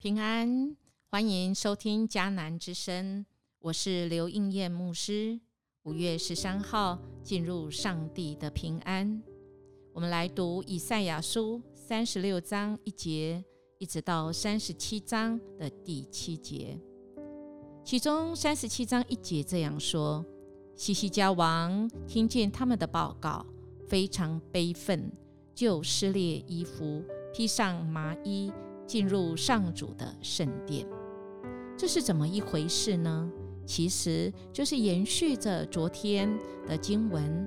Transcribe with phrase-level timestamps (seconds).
[0.00, 0.76] 平安，
[1.10, 3.26] 欢迎收听迦南之声，
[3.58, 5.40] 我是刘应艳牧师。
[5.82, 9.20] 五月十三号进入上帝的平安，
[9.92, 13.44] 我们来读以赛亚书三十六章一节，
[13.78, 16.78] 一直到三十七章的第七节。
[17.84, 20.24] 其中三十七章一节这样说：
[20.76, 23.44] 西西家王听见他们的报告，
[23.88, 25.10] 非常悲愤，
[25.56, 27.02] 就撕裂衣服。
[27.34, 28.50] 披上麻衣，
[28.88, 30.86] 进入上主的圣殿，
[31.76, 33.30] 这是怎么一回事呢？
[33.66, 36.26] 其实就是延续着昨天
[36.66, 37.46] 的经文，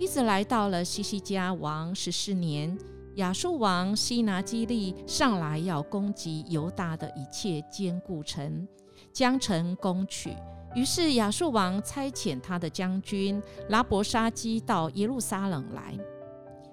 [0.00, 2.76] 一直来到了西西家王十四年，
[3.14, 8.66] 亚述王西拿基利上来要攻击犹大的一切坚固城，
[9.12, 10.34] 将城攻取。
[10.74, 15.96] 于是亚述王差遣他的将军拉伯沙基到耶路撒冷来。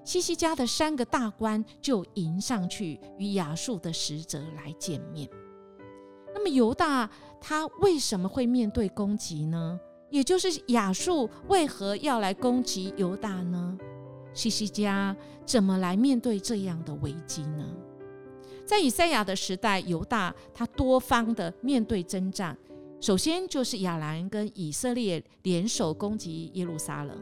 [0.07, 5.29] 西西家的三个大官就迎上去与亚述的使者来见面。
[6.33, 7.09] 那么犹大
[7.41, 9.77] 他为什么会面对攻击呢？
[10.09, 13.77] 也就是亚述为何要来攻击犹大呢？
[14.33, 15.13] 西西家
[15.45, 17.69] 怎么来面对这样的危机呢？
[18.65, 22.57] 在以赛亚的时代，犹大他多方的面对征战，
[23.01, 27.21] 首先就是亚兰跟以色列联手攻击耶路撒冷。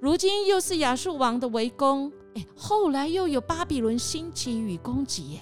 [0.00, 5.40] 如今又是亚述王的围攻，哎，后来又有巴比伦兴起与攻击，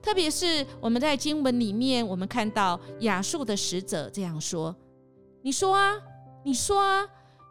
[0.00, 4.74] 特别是我们在经文里面，我们看到亚述的使者这样说
[5.42, 5.92] ：“你说啊，
[6.44, 7.04] 你说啊，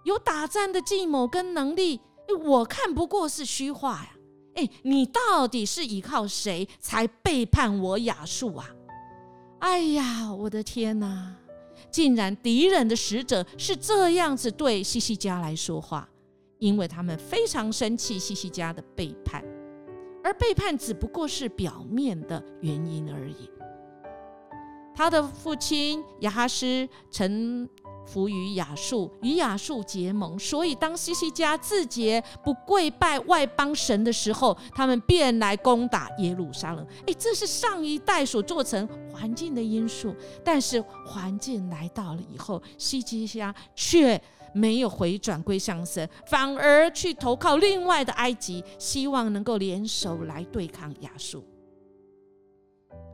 [0.06, 2.00] 有打战的计谋跟能力，
[2.46, 4.16] 我看不过是虚话呀，
[4.56, 8.70] 哎，你到底是依靠谁才背叛我亚述啊？
[9.60, 11.36] 哎呀，我的天哪，
[11.92, 16.08] 竟然敌人的使者是这样子对西西家来说话。”
[16.64, 19.44] 因为他们非常生气西西家的背叛，
[20.24, 23.50] 而背叛只不过是表面的原因而已。
[24.96, 27.68] 他的父亲亚哈斯臣
[28.06, 36.88] 服于亚述，与亚述结盟，所以当西西家自觉不跪拜外邦神的时候，他们便来攻打耶路撒冷。
[37.08, 40.16] 诶，这是上一代所做成环境的因素，
[40.46, 44.22] 但是环境来到了以后，西西家却。
[44.54, 51.44] 没有回转归向神，反而去投靠另外的埃及，希望能够联手来对抗亚述。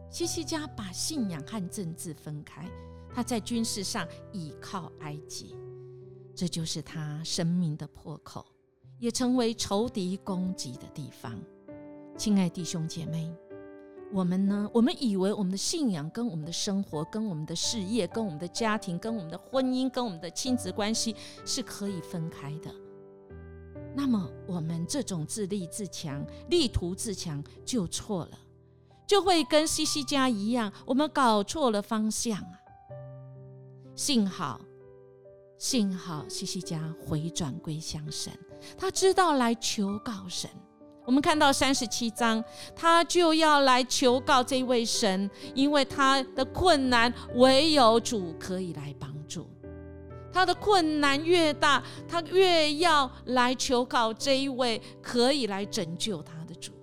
[0.09, 2.67] 西西家把信仰和政治分开，
[3.13, 5.55] 他在军事上倚靠埃及，
[6.35, 8.45] 这就是他生命的破口，
[8.97, 11.39] 也成为仇敌攻击的地方。
[12.17, 13.31] 亲爱弟兄姐妹。
[14.11, 14.69] 我们呢？
[14.73, 21.15] 我们以为我们的信仰跟我们的生活、跟我们的事业、跟我们的家庭、跟我们的婚姻、跟我们的亲子关系
[21.45, 22.73] 是可以分开的。
[23.95, 28.39] 那么，我们这种自立自强、力图自强就错了，
[29.05, 32.59] 就会跟西西家一样，我们搞错了方向啊！
[33.95, 34.59] 幸好，
[35.57, 38.33] 幸好西西家回转归向神，
[38.77, 40.49] 他知道来求告神。
[41.09, 42.43] 我们看到三十七章，
[42.75, 49.49] 他就要来求告这位神，因为他的困难唯有主可以来帮助。
[50.31, 56.73] 他的困难越大，他越要来求告这一位可以来拯救他的主。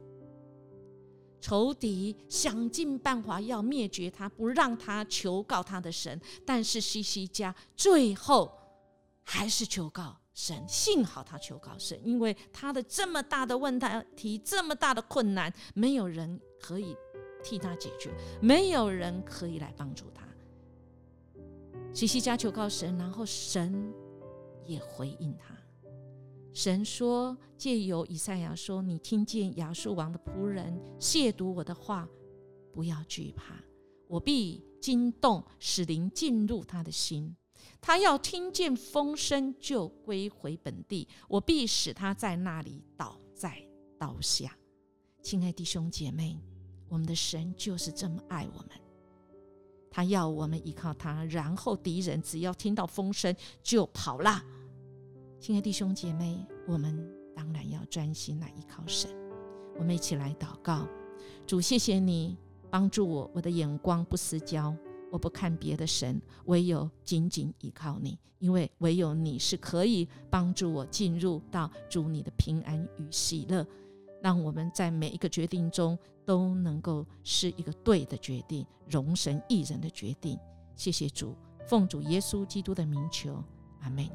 [1.41, 8.53] 仇敌想尽办法要灭绝他，不让他求告他的神，但是西西家最后
[9.23, 10.19] 还是求告。
[10.37, 13.81] 神幸好他求告神，因为他的这么大的问
[14.15, 16.95] 题，这么大的困难，没有人可以
[17.43, 20.29] 替他解决，没有人可以来帮助他。
[21.95, 23.91] 西西家求告神，然后神
[24.67, 25.57] 也回应他。
[26.53, 32.07] 神说：“借由以赛亚说，你听见亚述王的仆人亵渎我的话，
[32.73, 33.55] 不要惧怕，
[34.07, 37.35] 我必惊动使灵进入他的心。”
[37.81, 43.63] 他要听见风声就归回本地，我必使他在那里倒在
[43.99, 44.57] 刀下。
[45.23, 46.39] 亲爱弟兄姐妹，
[46.89, 48.71] 我们的神就是这么爱我们，
[49.91, 54.43] 他要我们依靠他，然后敌人只要听到风声就跑了。
[55.41, 59.11] 亲爱弟兄姐妹，我们当然要专心来依靠神。
[59.79, 60.87] 我们一起来祷告：
[61.47, 62.37] 主，谢谢你
[62.71, 64.75] 帮助我，我的眼光不失焦。
[65.17, 73.67] 我不看别的神，唯有紧紧依靠你，因为唯有你是可以帮助我进入到主你的平安与喜乐，
[74.21, 80.39] 让我们在每一个决定中都能够是一个对的决定，容神一人的决定。
[80.75, 81.35] 谢谢主，
[81.67, 83.43] 奉主耶稣基督的名求，
[83.81, 84.07] 阿门。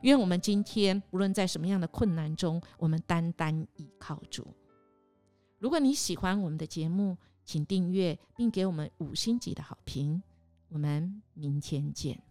[0.00, 4.46] 愿我们今天无论在什么样的困难中，我们单单依靠主。
[5.58, 10.22] 如果你喜欢我们的节目，请订阅并给我们五星级的好评。
[10.70, 12.29] 我们明天见。